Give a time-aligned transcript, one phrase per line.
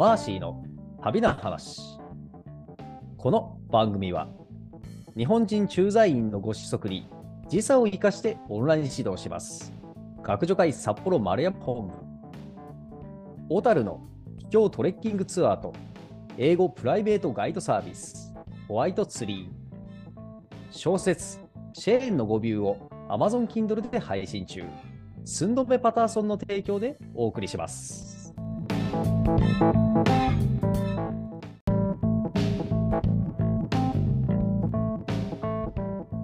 [0.00, 0.64] マーシーの
[1.02, 1.78] 旅の話。
[3.18, 4.28] この番組は
[5.14, 7.06] 日本人駐在員のご子息に
[7.50, 9.74] 時差を生かしてオンライン指導します。
[10.22, 11.92] 学助会札幌丸山本部。
[13.50, 14.00] 小樽の
[14.38, 15.74] 秘境トレッキングツアーと
[16.38, 18.34] 英語プライベートガイドサービス
[18.68, 20.16] ホワイトツリー。
[20.70, 21.40] 小説
[21.74, 24.64] シェーンの語ビューを Amazon Kindle で配信中。
[25.26, 28.19] スンドメパターソンの提供でお送りします。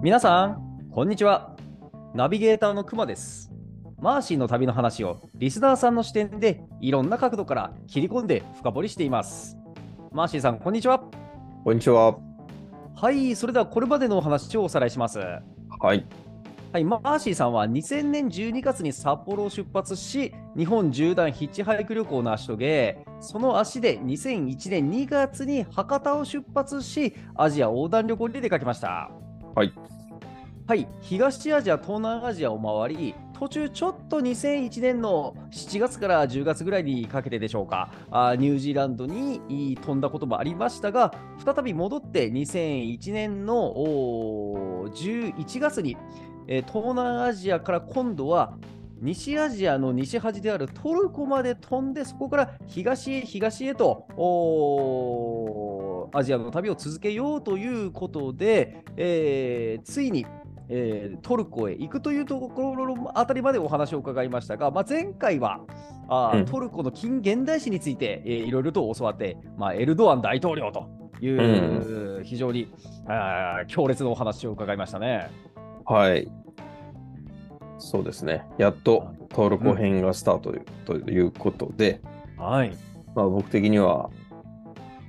[0.01, 1.55] 皆さん、こんにちは。
[2.13, 3.51] ナビゲーターのくまです。
[3.99, 9.57] マーシーの旅の話をリスナーさんの視点でいろんな角度から切り込んで深掘りしています。
[10.11, 11.03] マーシーさん、こんにちは。
[11.63, 12.17] こんにちは。
[12.95, 15.19] はい、それではこれまでのお話をおさらいします。
[15.19, 16.05] はい。
[16.73, 29.09] はい、マーシーさんは2000年12月に札幌を出発し、日本縦断ヒッチハイク旅行を成し遂げ、その足で2001年2月に博多を出発し、アジア横断旅行に出かけました。
[29.55, 29.71] はい。
[30.67, 39.39] はい、東アジア、東南アジアを回り、途中ちょっと2001年の7月から10月ぐらいにかけてでしょうか、あニュージーランドに
[39.71, 41.13] い飛んだこともありましたが、
[41.45, 45.95] 再び戻って2001年のおー11月に、
[46.47, 48.57] えー東南アジアから今度は
[48.99, 54.07] 西アジアの西端であるトルコまで飛んで、そこから東へ東へと
[56.13, 60.25] アジアの旅を続けようということで、えーついに、
[60.69, 65.59] えートルコへ行くというところのあたりまでお話を伺いましたが、まあ、前回は
[66.07, 70.89] あー、うんトルコの近現代史について、えーいろいろと教わって、まあ、エルドアン大統領と
[71.21, 72.73] いう、非常に
[73.07, 75.29] あー強烈なお話を伺いましたね。
[75.87, 76.27] はい。
[77.79, 78.45] そうですね。
[78.57, 80.53] やっとトルコ編がスタート
[80.85, 82.01] ということで、
[82.37, 82.77] はい。
[83.15, 84.09] まあ僕的には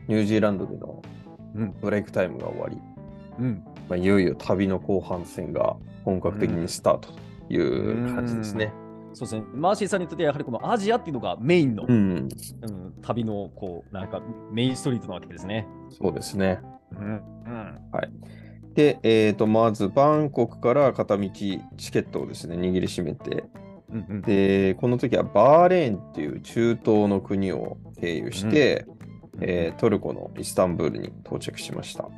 [0.07, 1.03] ニュージーランドでの
[1.55, 1.75] うん。
[1.81, 2.79] ブレイクタイムが終わり、
[3.39, 3.65] うん。
[3.89, 7.13] まあ、いよいよ旅の後半戦が本格的にスタート
[7.49, 8.73] という感じですね。
[9.15, 9.45] そうですね。
[9.55, 12.29] マーシーさんにとってはやはりこのアジアっていうのがメインの、うん、
[12.63, 14.21] うん旅のこうなんか
[14.53, 15.67] メインストリートなわけですね。
[15.91, 16.61] そうですね。
[16.93, 17.07] うん。
[17.07, 17.79] うん。
[18.79, 21.59] で、えー、とまずバンコクから片道チ
[21.91, 23.43] ケットをですね握りしめて、
[23.91, 28.87] うんうん、で、この時はバーレーンっていう中東の国を経由して、
[29.41, 32.09] えートルコのイスタンブールに到着しました。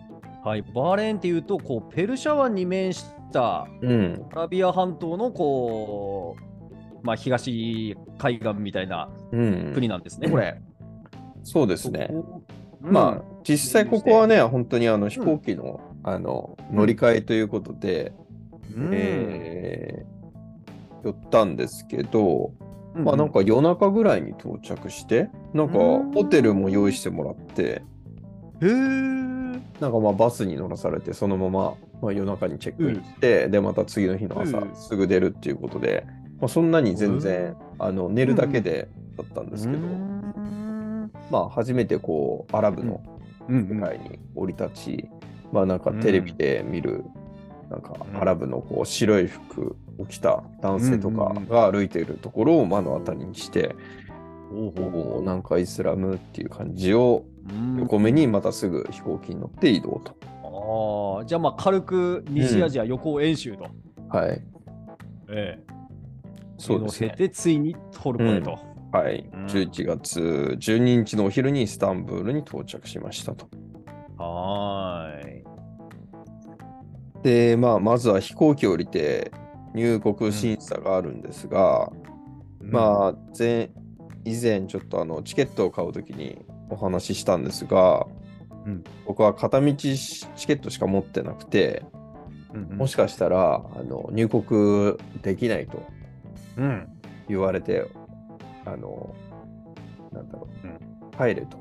[0.44, 0.60] はい。
[0.60, 10.60] バーレーンっていうとこうペルシャ湾に面したうん、アラビア半島のこうまあ東海岸みたいなうん、国なんですね、これ。
[11.42, 12.10] そうですね。
[12.10, 12.24] うん
[12.92, 18.12] まあ、実際ここはね、本当にあの飛行機の,、あの乗り換えということで、
[18.76, 18.90] うん。
[18.92, 20.20] えー
[21.02, 22.52] 寄ったんですけど、
[22.94, 26.12] うんまあなんか夜中ぐらいに到着して、なんかうん。
[26.12, 27.82] ホテルも用意してもらって、
[28.60, 29.60] へー。
[29.80, 34.74] なんかまあバスに乗らされて、そのまま、まあ、夜中にチェックインして、で、また次の日の朝うん。
[34.74, 36.04] すぐ出るっていうことで、
[36.40, 41.12] まあ、そんなに全然、あの寝るだけでだったんですけど、うん。
[41.30, 43.00] まあ初めてこう、アラブの
[43.48, 43.68] うんうん。
[43.68, 45.08] 世界に降り立ち、
[45.52, 47.04] まあなんかテレビで見る、
[47.70, 53.74] なんかうんアラブのこう白い服を着た男性とかうんうんうんが歩いているところを目の当たりにして、
[54.50, 60.16] ほうなんかイスラムっていう感じをううん横目にまたすぐ飛行機に乗って移動と。
[61.18, 63.66] ああ、じゃあまあ軽く西アジア予行演習と。
[64.08, 64.42] はい。
[65.28, 65.64] ええ。
[66.58, 67.10] そうですね。
[67.16, 68.58] て、ついにトルコへと。
[68.92, 69.28] はい。
[69.32, 73.48] うん11月12日のお昼にイスタンブールに到着しましたと。
[74.20, 75.44] はーい。
[77.22, 79.32] で、まあ、まずは飛行機を降りて
[79.74, 81.90] 入国審査があるんですが、
[82.60, 83.70] まあ、前、
[84.24, 88.06] 以前ちょっとあのチケットを買うときにお話ししたんですが、
[88.66, 88.84] うん。
[89.06, 89.96] 僕は片道チ
[90.46, 91.82] ケットしか持ってなくて、
[92.52, 92.76] うん、うん。
[92.78, 95.82] もしかしたらあの入国できないと
[96.58, 96.88] うん。
[97.28, 97.86] 言われて、
[98.66, 99.14] あの、
[100.12, 100.78] なんだろう、うん。
[101.16, 101.58] 入れと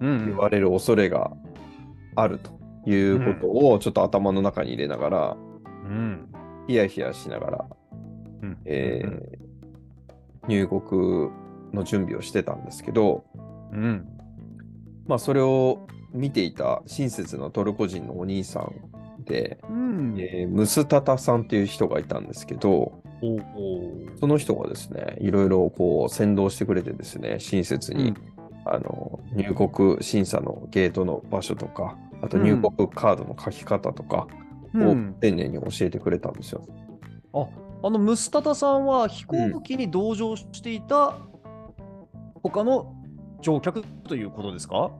[0.00, 0.26] うん。
[0.26, 1.32] 言われる恐れが
[2.14, 2.50] あると
[2.90, 5.36] いうことをちょっと頭の中に入れながら、
[5.84, 6.28] うん。
[6.66, 7.66] ヒヤヒヤしながら、
[8.42, 8.58] うん。
[8.64, 9.50] えー
[10.48, 11.30] 入国
[11.72, 13.24] の準備をしてたんですけど、
[13.72, 14.08] うん。
[15.06, 20.14] まあ、それを見ていた親切なトルコ人のお兄さんで、うん。
[20.18, 23.00] えームスタタさんっていう人がいたんですけど。
[24.18, 28.39] その人がですね、いろいろこう先導してくれてですね、親切に、うん
[28.70, 34.28] あの入国審査のゲートの場所とか、あと入国カードの書き方とか
[34.74, 36.64] をうん、丁寧に教えてくれたんですよ。
[37.34, 37.46] あ
[37.82, 41.16] あのムスタタさんは飛行機に同乗していた
[42.42, 42.94] 他の
[43.40, 44.90] 乗客ということですか？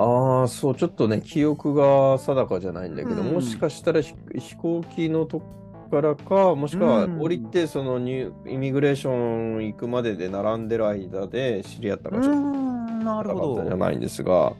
[0.00, 3.32] ああ、そう、ちょっとね、記憶が定かじゃないんだけど、うん。
[3.32, 7.20] もしかしたらひ飛行機のとこからか、もしくはうん。
[7.20, 13.64] 降りて、そのニューイミグレーション行くまでで並んでる間で知り合ったうかちょっとん、なるほど。
[13.64, 14.52] じゃないんですが、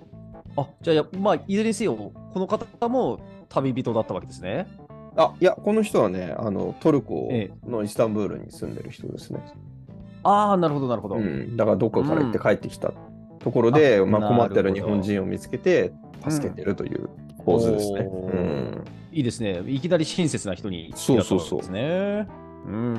[0.56, 4.66] あ、じゃあや、まあ、いずれにせよ、この方も旅人だったわけですね。
[5.16, 9.40] あ、いや、この人はね、あのトルコえのイスタンブールに住んでる人ですね。
[10.22, 11.16] ああ、なるほど、なるほど。
[11.16, 12.92] うん、だからどっかから行って帰ってきた
[13.38, 15.92] ところで、あまあ、困ってる日本人を見つけて
[16.28, 17.08] 助けてるという
[17.44, 18.00] 構図ですね。
[18.00, 18.04] う
[18.36, 19.62] んいいですね。
[19.66, 21.60] いきなり親切な人にそうそうそう。
[21.60, 22.96] うん。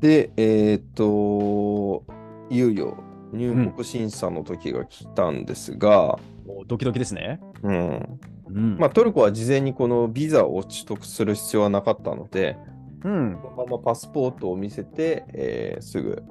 [0.00, 2.04] で、えーっと、
[2.48, 2.96] いよいよ
[3.32, 7.40] 入国審査の時が来たんですが、もうドキドキですね。
[7.62, 8.76] うんうん。
[8.78, 12.56] まあ、トルコは事前にこのビザを取得する必要はなかったので、
[13.04, 13.38] うん。
[13.40, 16.22] このままパスポートを見せて、えーすぐ、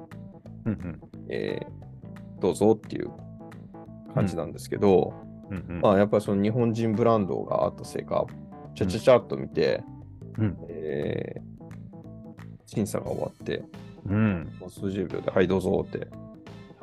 [0.66, 1.00] うんうん。
[1.28, 1.80] えー
[2.40, 3.10] どうぞっていう
[4.14, 5.12] 感じなんですけど、
[5.50, 5.80] うんうん。
[5.82, 8.26] まあ、やっぱりその日本人ブランドがあったせいか、
[8.74, 9.82] ちゃちゃちゃっと見て、
[10.38, 11.50] うんえー
[12.64, 13.64] 審査が終わって、
[14.06, 14.48] うん。
[14.60, 16.06] もう数十秒で、はい、どうぞって。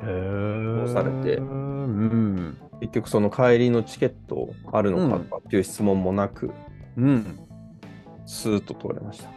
[0.00, 2.56] されてうん。
[2.80, 6.52] 結局その帰りのチケットあるのかとかっていう質問もなく、
[6.96, 7.38] うん。
[8.26, 9.28] スーッと通れました。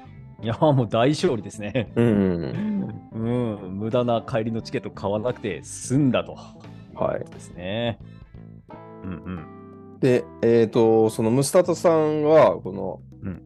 [0.44, 1.92] いや、もう大勝利ですね。
[1.96, 3.18] うん、う
[3.68, 3.78] ん。
[3.78, 6.36] 無駄な帰りのチケット買わなくて済んだと。
[6.96, 7.26] はい。
[7.32, 8.00] ですね。
[9.04, 9.14] うんう
[9.96, 10.00] ん。
[10.00, 13.46] で、えっ、と、そのムスタタさんは、この、うん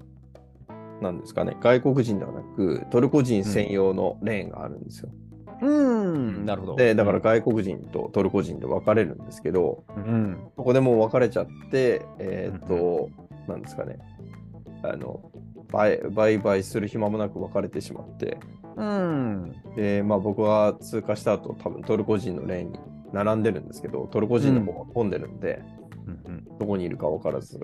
[1.02, 5.10] なんですかね、外国人ではなく、トルコ人専用のレーンがあるんですよ。
[5.12, 5.25] うん。
[5.62, 6.75] なるほど。
[6.75, 10.38] で、だから外国人とトルコ人で分かれるんですけど、うん。
[10.56, 13.10] ここでもう分かれちゃって、えっ、と、
[13.48, 13.98] なんですかね、
[14.84, 15.31] あの、
[15.72, 18.38] 売売買する暇もなく分かれてしまって、
[18.75, 19.56] うん。
[19.75, 22.80] で、まあ僕は通過した後、多分トルコ人のレーンに
[23.13, 25.62] 並んでるんですけど、トルコ人の方が混んでるんで、
[26.07, 27.60] うんどこにいるか分からず、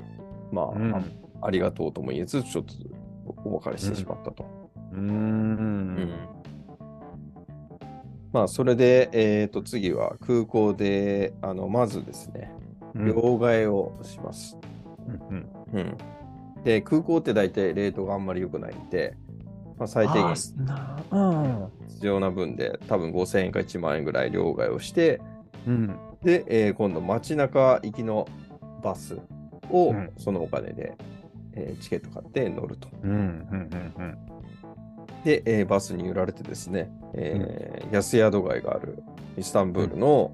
[0.51, 0.95] まあ、うん。
[0.95, 1.01] あ
[1.43, 2.73] ありがとうとも言えず、ちょっと
[3.45, 4.43] お別れしてしまったと。
[4.93, 6.40] ううんん。
[8.31, 12.51] まあ、それで、えっ、と、次は空港で、あの、まずですね、
[12.95, 13.05] うん。
[13.07, 14.57] 両替をします。
[15.29, 15.49] うん。
[15.73, 15.97] うん。
[16.63, 19.17] で、空港って大体レートがあんまり良くないんで、
[19.77, 20.35] まあ、最低限。
[21.89, 25.19] 必要な分で、多分5000円か1万円ぐらい両替をして、
[25.67, 25.99] うん。
[26.23, 28.27] で、えー今度街中行きの
[28.83, 29.17] バス
[29.69, 30.95] をうんそのお金で、
[31.53, 32.87] えーチケット買って乗ると。
[33.03, 33.11] うん。
[33.11, 33.93] うん。
[33.97, 34.30] うん。
[35.23, 39.03] で、えーバスに揺られてですね、えー安宿街がある
[39.37, 40.33] イスタンブールの、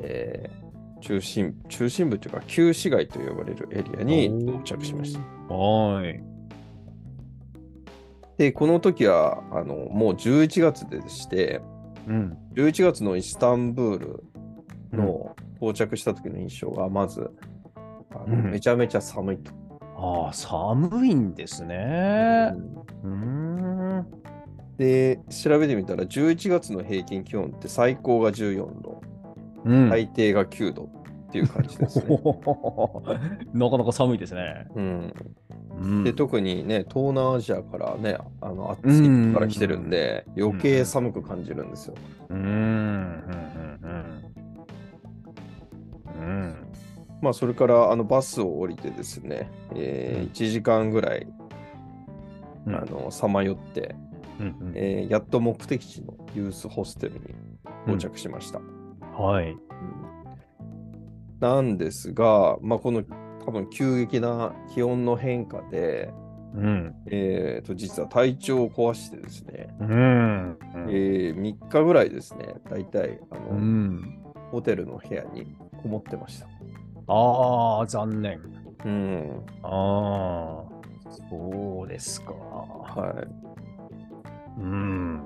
[0.00, 0.66] えー
[1.02, 5.20] 中心中心部というか旧市街と呼ばれるエリアに到着しました。
[5.54, 6.20] はーい。
[8.38, 11.60] で、この時はあのもう11月でして、
[12.08, 12.38] うん。
[12.54, 14.24] 11月のイスタンブール
[14.92, 17.30] の到着した時の印象がまず、
[18.14, 19.52] あのうんめちゃめちゃ寒いと。
[19.98, 22.52] ああ、寒いんですね。
[23.04, 23.55] うーん。
[24.78, 29.00] で、調べてみたら11月の平均気温って最高が14度、
[29.64, 29.88] うん。
[29.88, 32.06] 最低が9度っていう感じですね。
[33.54, 34.66] なかなか寒いですね。
[34.74, 35.14] うん、
[35.80, 41.94] うんで特にね、東南アジアからね、あの暑いから来てるんで、余計寒く感じるんですよ。
[42.30, 42.40] うーん。
[42.40, 43.78] うん。
[43.82, 44.26] うん。
[46.20, 46.54] うん。
[47.20, 51.26] まあ、それからあのバスを降りてですね、えーうん1時間ぐらい
[53.10, 53.94] さまよって、
[54.40, 57.20] うんうんえーやっと目的地のユースホステルに
[57.84, 58.60] 到着しました。
[59.22, 59.50] はい。
[59.50, 59.58] うん
[61.38, 63.02] なんですが、まあ、この
[63.44, 66.10] 多分急激な気温の変化で、
[66.54, 66.94] うん。
[67.06, 70.58] えー、と実は体調を壊してですね、うん。
[70.88, 74.18] えー3日ぐらいですね、大体あの、うん。
[74.50, 76.46] ホテルの部屋にこもってました。
[77.08, 78.40] ああ、残念。
[78.84, 80.64] うん、ああ、
[81.30, 82.32] そうですか。
[82.32, 83.45] はい。
[84.56, 85.22] うん。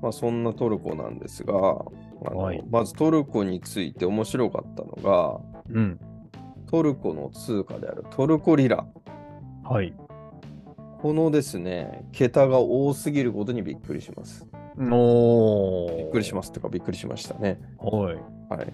[0.00, 5.40] まあ、そんなトルコなんですが、はいまずトルコについて面白かったのが、
[5.70, 6.00] うん。
[6.66, 8.86] トルコの通貨であるトルコリラ。
[9.64, 9.94] はい。
[11.00, 14.46] このですね、桁が多すぎることにびっくりします。
[14.78, 17.60] おーびっくりしますとかびっくりしましたね。
[17.78, 18.16] はい。
[18.48, 18.72] はい。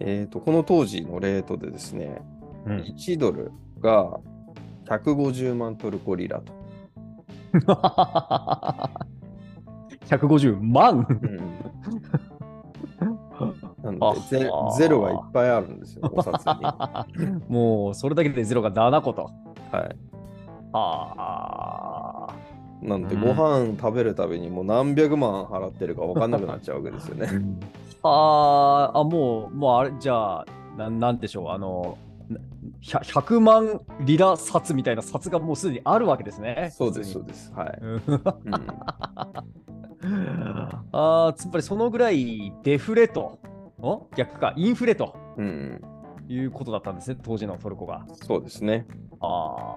[0.00, 2.20] えっ、と、この当時のレートでですね、
[2.66, 3.50] うん、1ドル
[3.80, 4.20] が
[4.86, 6.57] 150万トルコリラと。
[10.06, 11.06] 150万？
[13.82, 16.64] なのでゼ、あゼロがいっぱいあるんですよ、お札に。
[16.64, 17.06] は
[17.48, 19.30] もうそれだけでゼロが7個と。
[19.72, 19.76] い。
[20.72, 22.32] ああ。
[22.82, 27.28] なんで、うんご飯食べるたびにもう何百万払ってるか分かんなくなっちゃうわけですよね。
[28.02, 32.07] あーあ、もう、もうあれ、じゃあ、ななんでしょう、あの、な
[32.82, 36.72] 100 100万リラ札みたいな札がもうすでにあるわけですね。
[36.76, 37.52] そうです、そ普うです。
[37.52, 37.78] はい。
[37.80, 38.22] うん
[40.92, 43.38] ああ、つまりそのぐらいデフレと、
[43.80, 45.80] ん逆か、インフレとうん、
[46.28, 48.06] いうことだったんですね、当時のトルコが。
[48.26, 48.86] そうですね。
[49.20, 49.76] あ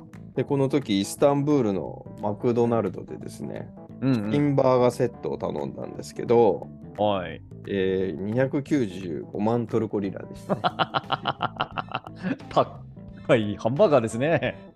[0.34, 3.68] で、この時、イスタンブールのマクドナルドでですね、
[4.00, 7.40] うん、チキンバーガーセットを頼んだんですけど、はい。
[7.68, 10.60] えー、295万トルコリラでしたね。
[12.50, 14.72] 高いハンバーガーですね。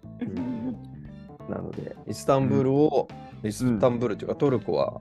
[1.48, 3.08] なので、イスタンブールを、
[3.42, 5.00] イスタンブールというかトルコは、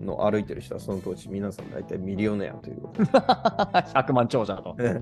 [0.00, 4.74] の歩いてる人はその当時皆さん大体ミリオネアということ100 万長者と。
[4.74, 5.00] で。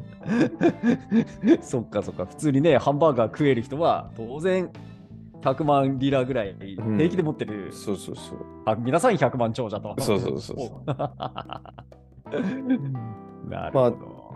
[1.63, 4.71] そっかそっか、普通にね、ハンバーガー食える人は当然
[5.43, 6.59] 100万リラぐらいん。
[6.59, 8.39] 平気で持ってる、そうそうそう。
[8.67, 9.97] あ皆さん100万長者と。
[10.01, 10.87] そうそうそうそう。
[13.49, 14.31] なるほど。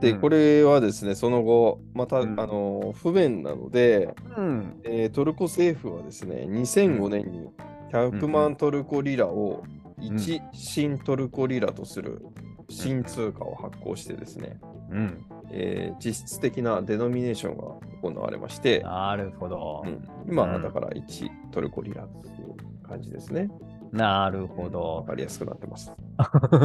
[0.00, 0.20] で、うん。
[0.20, 2.40] これはですね、その後、また、うん。
[2.40, 7.48] あの不便なので、うん、えートルコ政府はですね、2005年に
[7.92, 9.62] 100万トルコリラを
[10.00, 12.22] 1新トルコリラとする
[12.70, 14.58] 新通貨を発行してですね、
[14.90, 19.88] うん、えー実質的なデノミネーションが行われまして、なるほどう。
[19.88, 23.48] ん今だから1トルコリラっていう感じですね。
[23.92, 25.04] なるほわど。
[25.06, 25.92] かりやすくなってます。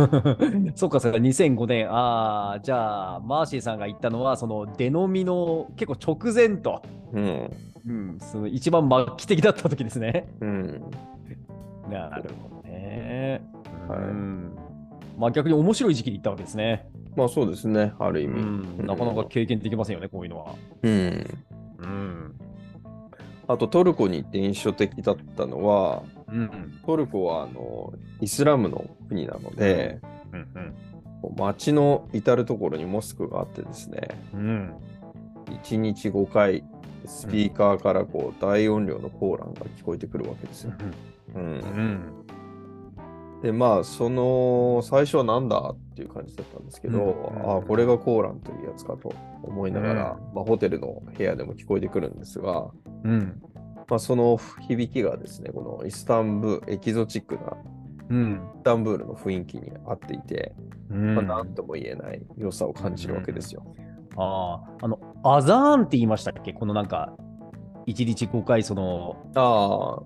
[0.75, 1.91] そっか、それが2005年。
[1.91, 6.83] ああ、じゃあ、マーシーさんが言ったのは、そのデノミの結構直前と、
[7.13, 7.51] うん。
[7.87, 10.27] うん、その一番末期的だった時ですね。
[10.39, 10.83] うん。
[11.89, 13.41] なるほどね。
[13.87, 14.54] はいうん
[15.17, 16.89] まあ逆に面白い時期に行ったわけですね。
[17.15, 18.41] まあそうですね、ある意う味。
[18.41, 20.55] ん、なかなか経験できませんよね、こういうのは。
[20.83, 21.25] うん。
[21.77, 22.35] うん。
[23.47, 26.79] あとトルコに行って印象的だったのは、うん。
[26.85, 30.01] トルコはあのイスラムの国なので、
[30.33, 30.73] うん。
[31.37, 34.73] 街の至る所にモスクがあってですね、うん。
[35.47, 36.63] 1日5回、
[37.05, 40.73] スピーカーからこう大音量のコーランが聞こえてくるわけですよ。
[41.35, 42.24] う、うんん。
[43.45, 52.71] で、まあ、その最初はなんだっていう感じだったんですけど、うんああ、これがコーランというやつかと思いながら、まあ、ホテルの部屋でも聞こえてくるんですが、
[53.03, 53.39] うん。
[53.87, 57.55] まあ、その響きがですね、このイスタンブール、エキゾチックな
[58.09, 58.33] うん。
[58.33, 60.55] イスタンブールの雰囲気に合っていて、
[60.89, 63.63] うんまあ、なんとも言えない良さを感じるわけですよ。
[64.17, 66.53] ああ、あの、アザーンって言いましたっけ？
[66.53, 67.13] このなんか、
[67.85, 70.01] 一日5回、その、あ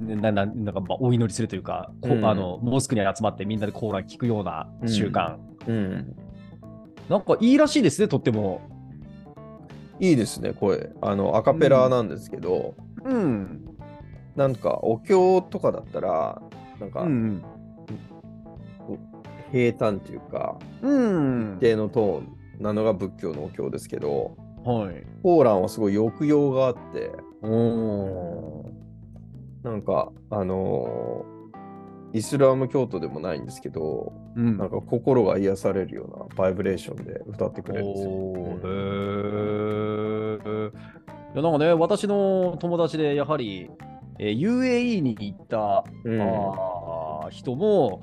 [0.00, 5.20] なななんかまあお祈りするというか、こうんあのモスクに集まってみんなでコーラン聞くような習慣。
[5.20, 6.16] あ、うん。
[7.08, 8.60] なんかいいらしいですね、とっても。
[10.00, 10.92] いいですね、声。
[11.00, 12.74] あの、アカペラなんですけど、
[13.04, 13.64] うん。
[14.36, 16.40] なんかお経とかだったら、
[16.78, 17.42] なんかうん。
[19.50, 21.60] 平坦っていうか、うん一。
[21.60, 25.04] 定のトーンなのが仏教のお経ですけど、はい。
[25.22, 27.10] コーランはすごい抑揚があって、
[27.42, 28.77] おー
[29.62, 31.38] なんか、あのー
[32.14, 34.56] イスラム教徒でもないんですけど、うん。
[34.56, 38.10] なんか心が癒されるようなバイブレーションで歌ってくれるんですよ。
[38.10, 40.70] へー。
[40.70, 40.72] い
[41.36, 43.70] やなんかね、私の友達でやはり、
[44.18, 46.22] えー UAE に行った、うん。
[46.22, 48.00] あー人も、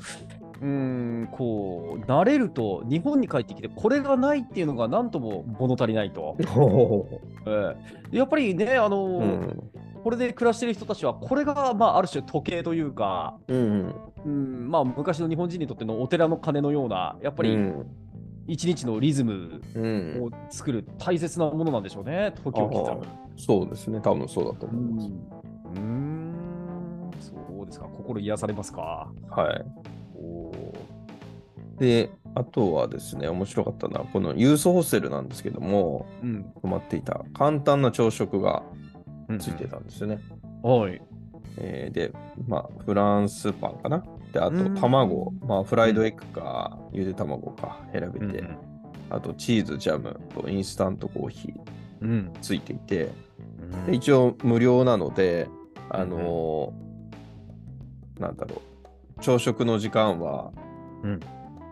[0.62, 6.38] うーん、こう、慣れると日本に帰ってきて、これがないっていうのがなんとも物足りないと。
[7.48, 7.76] え
[8.12, 13.92] えやっぱりね、あのーうんこれで暮らしてる人たちは、これが、まあ、ある種時計というか、うん
[14.24, 17.88] うん、まあ、昔の日本人にとってのお寺の鐘のような、やっぱりうん
[18.46, 23.08] 一日のリズムうんを作る大切なものなんでしょうね、時を刻む。
[23.36, 25.08] そうですね、多分そうだとう思います。
[25.08, 29.12] ん、うーんそうですか、心癒されますか？
[29.32, 29.66] はい。
[30.20, 38.85] おーで、あとはですね、面白かったのは、このユースホステルなんですけども、うん、泊まっていた簡単な朝食がうん
[39.40, 40.20] ついてたんですよね。
[40.62, 41.02] はい。
[41.58, 42.12] えーで、
[42.48, 44.04] まあ、フランスパンかな？
[44.34, 44.76] で、あとうん。
[44.76, 48.44] 卵、まあ、フライドエッグか、ゆで卵か選べて、
[49.10, 51.54] あとチーズ、ジャムとインスタントコーヒー。
[52.02, 52.10] うん。
[52.10, 53.12] うんついていて、
[53.60, 53.86] うん。
[53.86, 55.48] で一応無料なので、
[55.90, 58.62] あのーなんだろ
[59.18, 60.52] う、朝食の時間は、
[61.04, 61.20] うん。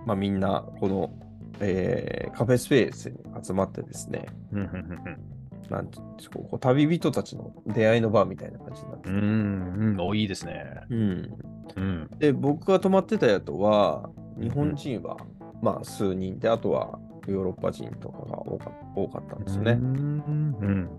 [0.05, 1.13] まあ、みんなこの、
[1.59, 5.32] えーカフェスペースに集まってですね、うんうんうん
[5.69, 10.65] なんていうんですかこう旅人たちの出会いの場みたいな感じになってて、うんうん、おいいですね。
[10.89, 12.09] うんうん。
[12.19, 15.17] で、僕が泊まってた宿は、日本人は、
[15.61, 19.71] まあ数人で、あとはヨーロッパ人とかが多か多かったんですよね。
[19.71, 20.55] うん。
[20.59, 20.89] うん。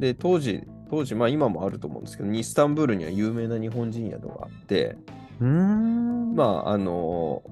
[0.00, 4.96] で、当時当時、まあ今もあると思うんですけど、イスタンブールには有名な日本人宿があって、
[5.40, 6.34] うーん。
[6.34, 7.42] まああの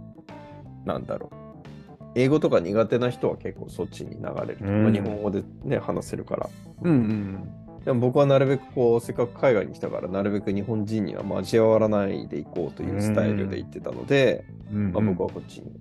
[0.84, 1.41] なんだろう。
[2.14, 4.64] 英語とか苦手な人は結構そっちに流れると。
[4.64, 6.50] うんまあ、日本語でね、話せるから。
[6.82, 7.48] うんうん。
[7.84, 15.72] でも僕はなるべくこう、せっかく海外に来たから、なるべく日本人には交わらないでいこうというスタイルで行ってたので、うんまあ、僕はこっちに、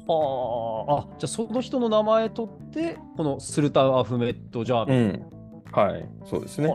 [0.07, 0.99] はあ。
[1.01, 4.97] あ、じゃあその人の名前取って、このスルタン・アフメット・ジャービー。
[4.97, 5.33] うん。
[5.71, 6.73] はい、そうですね。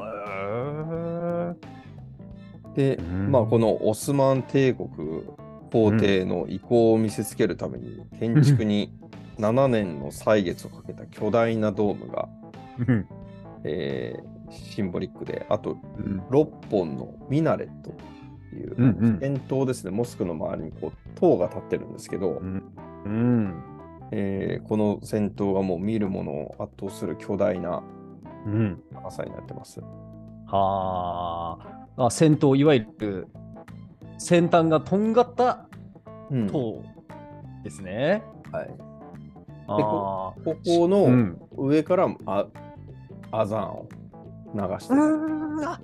[2.74, 4.88] で、うんまあ、このオスマン帝国
[5.72, 8.92] 皇帝の意向を見せつけるために、建築に
[9.38, 12.28] 7年の歳月をかけた巨大なドームが、
[12.86, 13.06] うん
[13.64, 17.90] えーシンボリックで、あとうん6本のミナレット
[18.56, 22.62] いう、うんうん伝統ですね、モスクの周りにこう塔が立ってるんですけど、うん。
[24.10, 27.82] えーこの戦闘がもう見る者を圧倒する巨大な
[28.46, 28.82] うん。
[28.94, 29.80] 高さになってます。
[30.46, 31.58] は
[31.96, 32.06] あ。
[32.06, 33.28] あ、先頭、いわゆる
[34.18, 35.66] 先端がとんがった
[36.30, 36.82] うん塔
[37.64, 38.22] ですね。
[38.52, 38.70] はい、
[39.66, 41.38] あここうこのん。
[41.56, 42.46] 上からあ
[43.30, 43.88] アザンを
[44.54, 45.80] 流してるうんあ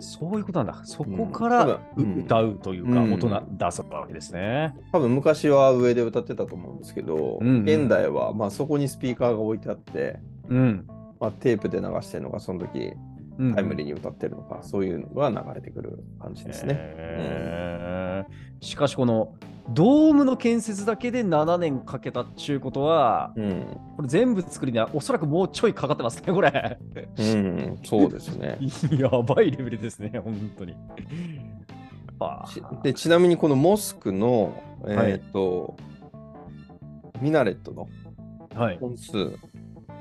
[0.00, 0.80] そういうことなんだ。
[0.84, 1.80] そこかうんら
[2.18, 4.74] 歌うというか、うん音が出すわけですね。
[4.92, 10.86] 多分昔は上で歌ってたと思うんですけど、うんうん現代はまあそこにスピーカーが置いてあって、うん。
[11.20, 13.07] まあ、テープで流してるのがその時うん
[13.54, 18.26] タイムリーに歌ってるのか、そういうのが流れてくる感じですね。
[18.60, 19.34] しかし、この
[19.70, 26.78] ドームの建設だけで7年かけたっちゅうことは、うん、これ全部作るにはおそらくもうちょいかかってますね、これ。
[27.18, 28.58] うん、そうですね。
[28.98, 30.74] やばいレベルですね、本当に。
[32.82, 35.76] でちなみにこのモスクの、えはいーと
[37.20, 37.88] ミナレットの
[38.54, 38.78] はい。
[38.78, 39.36] 本数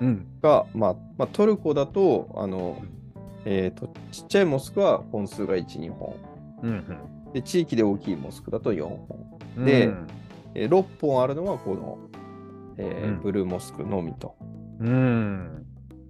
[0.01, 0.25] うん。
[0.41, 2.81] が、まあまあ、トルコだとあの、
[3.49, 6.15] えー、とちっちゃいモスクは本数が1、2本
[6.63, 6.83] うん。
[7.33, 8.99] で地域で大きいモスクだと4本、
[9.57, 9.89] うんで
[10.53, 11.97] えー6本あるのはこの、
[12.77, 14.35] えーうんブルーモスクのみと。
[14.79, 15.65] うん。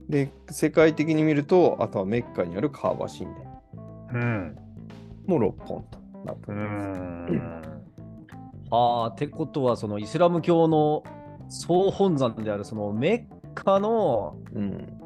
[0.09, 3.37] で世界的に見るとあとはメッカにあるカーバ神殿
[4.13, 4.55] うん。
[5.27, 6.99] も6本となってうおります。
[6.99, 7.61] ん。
[8.69, 11.03] はあ、ってことは、そのイスラム教の
[11.49, 14.96] 総本山であるそのメッカのうん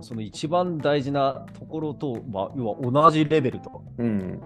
[0.00, 4.40] その一番大事なところと、まあ、要は同じレベルとうん、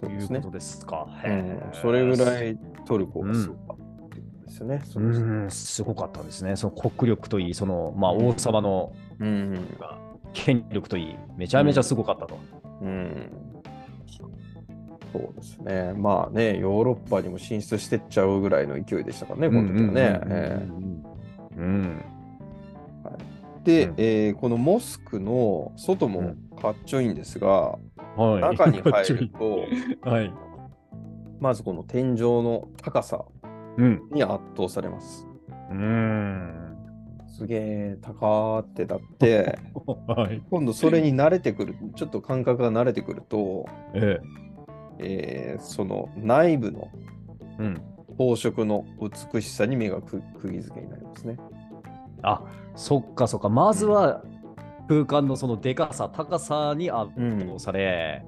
[0.00, 0.50] そういうこと。
[0.50, 1.06] ですか。
[1.24, 4.82] うんそれぐらいトルコがすごかったですよね。
[4.84, 6.56] そうん、すごかったですね。
[6.56, 9.66] その国力といい、その、まあ、うん王様のうん
[10.32, 12.38] 権力といい、めちゃめちゃすごかったと。
[12.82, 13.30] うん
[15.12, 15.92] そうですね。
[15.96, 20.20] まあね、ヨーロッパにも進出してっちゃうぐらいの勢いでしたからね、この時はね。
[20.26, 20.68] え
[21.56, 22.04] うん
[23.64, 27.78] で、うんえーこのモスクの外もかっちょいいんですが、
[28.16, 28.40] はい。
[28.40, 30.32] 中に入ると、はい。
[31.40, 33.24] まずこの天井の高さ
[33.76, 34.02] うん。
[34.12, 35.26] に圧倒されます。
[35.70, 36.76] うん。
[37.26, 39.58] すげえ高ーってなって、
[40.06, 40.40] はい。
[40.50, 44.20] 今度それに慣れてくる、ちょっと感覚が慣れてくると、え
[44.98, 46.88] えーその内部の
[47.58, 47.62] え。
[47.62, 47.82] うん。
[48.16, 48.84] 宝飾の
[49.32, 51.36] 美しさに目がく釘付けになりますね。
[52.24, 52.42] あ、
[52.74, 53.48] そっかそっか。
[53.48, 54.22] まずは
[54.88, 58.24] 空間のそのでかさ、高さに圧倒され、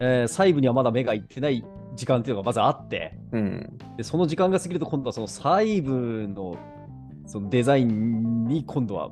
[0.00, 1.64] えー細部にはまだ目がいってない
[1.94, 3.78] 時間っていうのがまずあって、うん。
[3.96, 6.56] でその時間が過ぎると今度はその細部の
[7.26, 9.10] そのデザインに今度は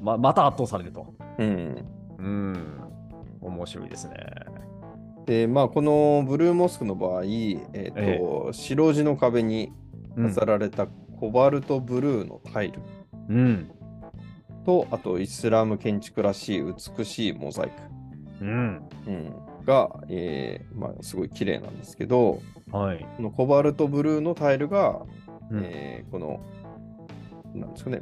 [0.00, 1.14] ままた圧倒されると。
[1.38, 1.84] うん。
[2.18, 2.80] うん。
[3.40, 4.14] 面白いですね。
[5.26, 9.72] で、まあ、このブルーモスクの場合、えっ、と、白地の壁に
[10.16, 10.88] うん飾られた
[11.20, 12.80] コバルトブルーのタイル
[13.28, 13.70] うん。
[14.64, 16.62] と、あとイスラム建築らしい
[16.98, 18.44] 美しいモザイク。
[18.44, 18.88] うん。
[19.06, 19.34] うん、
[19.66, 22.40] が、えーまあ、すごい綺麗なんですけど、
[22.72, 23.06] はい。
[23.16, 25.02] このコバルトブルーのタイルが、
[25.50, 26.40] うんえーこの、
[27.54, 28.00] なんですかね、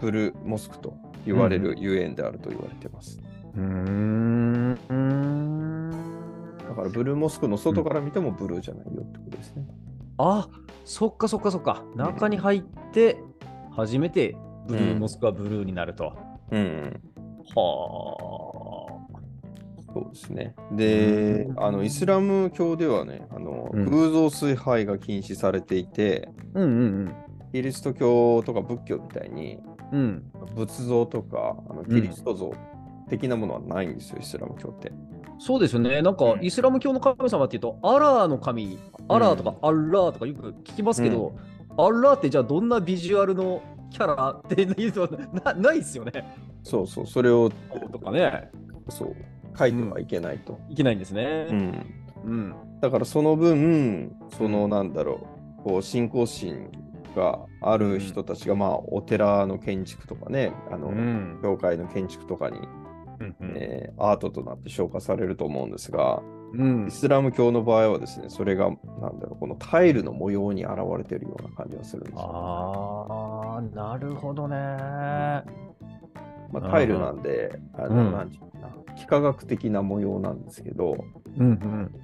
[0.00, 3.18] ブルーモスクと言われるゆえんであると言われてます。
[3.54, 4.72] うーん。
[4.72, 5.90] うーん
[6.68, 9.64] だから、ブルーモスクの外から見てもブルーじゃないよってことですね。
[10.18, 10.48] あ、
[10.84, 11.82] そっかそっかそっか。
[11.96, 13.18] 中に入って
[13.70, 16.12] 初めてブルー、うんモスクワブルーになると。
[16.50, 17.00] うん、
[17.54, 19.02] は
[19.94, 20.54] そうですね。
[20.72, 26.60] で、うんあのイスラム教ではね、あのうん偶像崇拝が禁止されていて、あ。
[26.60, 27.14] うんうん
[27.52, 29.58] キリスト教とか仏教みたいに
[29.92, 30.00] うん。
[30.40, 30.54] うん。
[30.54, 32.54] 仏像とかあのキリスト像
[33.10, 34.90] 的なものはないんですよ、イスラム教って。
[35.44, 36.02] そうですよね。
[36.02, 38.78] なんか、うんイスラム教の神様っていうと、アラーの神、
[39.08, 41.34] アラーとかアッラーとかよく聞きますけど、
[41.76, 45.08] アッラーってじゃあどんなビジュアルのキャラって言うと
[45.44, 46.12] な ないですよね。
[46.62, 47.50] そうそう、それを
[47.90, 48.50] とかね。
[48.88, 49.16] そう
[49.58, 50.60] 書いてはいけないと。
[50.68, 51.44] いけないんですうね。
[51.46, 51.86] ん
[52.24, 52.54] うん。
[52.80, 55.26] だからその分、そのなんだろ
[55.58, 56.70] う、こう信仰心
[57.16, 61.38] がある人たちが、まあ、お寺の建築とかね、あの、うん。
[61.42, 62.58] 教会の建築とかに、
[63.40, 66.22] うんうんえーアートとなって消化されると思うんですが、
[66.54, 72.20] うんイスラム教の場合はですね、それが、なんだろう、このタイルの模様に現れているような感じがするんですよ。
[72.20, 74.56] ああ、なるほどね。
[76.52, 81.04] まあ、タイルなんで、あんなんていうかな、幾何学的な模様なんですけど、
[81.38, 81.94] うんうん。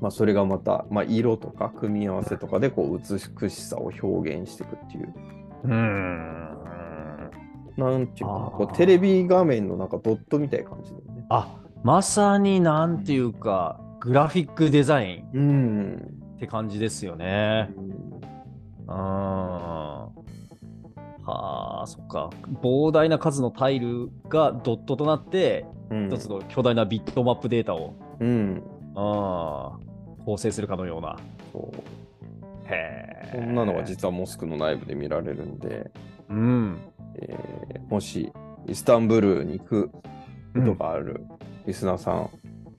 [0.00, 5.12] まあ、それがまた、まあ、色とか組み合わせとかでこう美しさを表現していくっていう、
[5.64, 6.55] うーん。
[7.76, 11.26] なんていうかこうテレビ画面のなんかドットみたいな感じだよね。
[11.28, 16.16] あ、まさになんていうか、グラフィックデザインうん。
[16.36, 17.70] って感じですよね。
[17.76, 18.96] うん。
[21.26, 22.30] はあ、そっか。
[22.62, 28.62] 膨大な数のタイルがドットとなって、うん一つの巨大なビットマップデータを、うん。
[28.94, 31.16] あー構成するかのような。
[31.52, 31.76] そう
[32.68, 33.32] へえ。
[33.32, 35.90] こんなのが実はモスクの内部で見られるんで、
[36.28, 36.78] うん。
[37.18, 38.32] えーもし
[38.68, 40.00] イスタンブールに行くこ
[40.64, 41.24] とがある
[41.66, 42.30] リスナーさん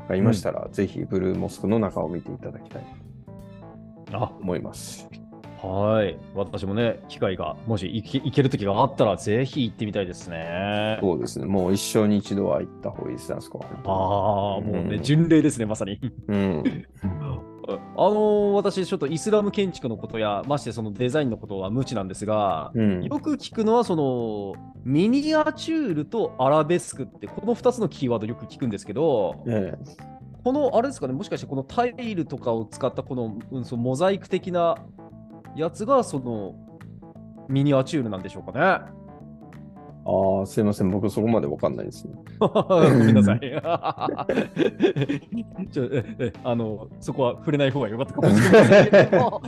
[0.09, 2.83] がいましたら、ぜひブルーモスクの中を見ていただきたい
[4.11, 5.09] とあ、思います。
[5.63, 6.17] はい。
[6.35, 10.97] 私もね、機会が、もし行け行ける時があったら、ぜひ行ってみたいですね。
[11.01, 11.45] そうですね。
[11.45, 13.65] もう一生に一度は行った方がいいですね、あそこは。
[13.85, 15.99] ああ、もうね、うん巡礼ですね、まさに。
[16.27, 16.63] うん。
[17.69, 23.03] あのー私、ちょっとイスラム建築のことや、ましてそのデザインのことは無知なんですが、うん。
[23.03, 24.53] よく聞くのは、その、
[24.85, 29.73] ミニアチュールとアラベスクって、この2つのキーワードよく聞くんですけど、え
[30.43, 34.77] この、あれですかね、もしかしてこのタイルとかを使ったこの、うん、そのモザイク的な
[35.57, 36.55] やつが、その、
[37.49, 38.96] ミニアチュールなんでしょうかね。
[40.09, 40.89] ああ、すいません。
[40.89, 42.13] 僕そこまでわかんないですね。
[42.39, 43.39] ごめんなさい。
[45.69, 49.41] ちょええあのそこは触れない方が良かったかもしれませんけど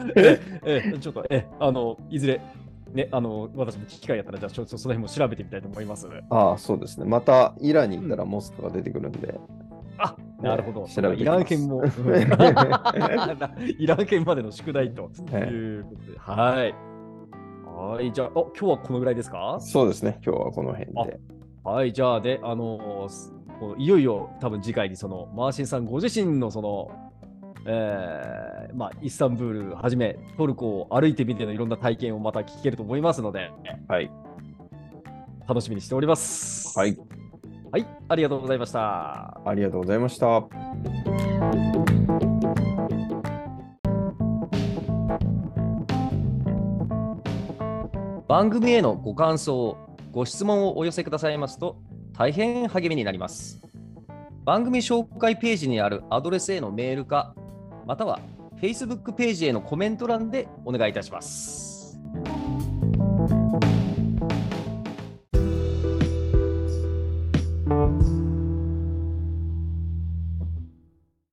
[0.65, 2.41] ええちょっとえあのいずれ、
[2.91, 6.09] ね、あの私も機会やったら、じゃあちょっとその辺も調べてみたいと思います。
[6.29, 7.05] ああ、そうですね。
[7.05, 9.39] またイランに行ったらモスクが出てくるんで。
[9.97, 10.87] あなるほど。
[10.87, 11.89] 調イラン圏も、イ
[13.87, 16.17] ラン圏 までの宿題ということで。
[16.17, 16.55] はい。
[16.55, 16.75] はい、
[18.13, 19.57] じゃあ、お今日はこのぐらいですか？
[19.59, 20.19] そうですね。
[20.25, 21.19] 今日はこの辺で。
[21.63, 23.07] はい、じゃあで、あの
[23.77, 26.91] いよいよ多分次回にそのマーシンさんご自身のその、
[27.65, 33.51] えーまあ、イスタンブールはじめトルコを歩いてみてのいろんな体験をまた聞けると思いますので、
[33.87, 34.09] はい。
[35.47, 36.77] 楽しみにしております。
[36.77, 36.97] はい。
[37.71, 39.41] はい、ありがとうございました。
[39.45, 40.47] ありがとうございました。
[48.29, 49.75] 番組へのご感想、
[50.11, 51.77] ご質問をお寄せくださいますと
[52.13, 53.59] 大変励みになります。
[54.45, 57.33] 番組紹介ページにあるアドレスへのメールか、
[57.87, 58.19] または
[58.61, 61.68] Facebook ページへのコメント欄でお願いいたします。